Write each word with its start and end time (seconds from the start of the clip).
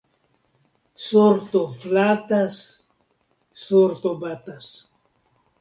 Sorto 1.07 1.61
flatas, 1.83 2.57
sorto 3.67 4.15
batas. 4.25 4.73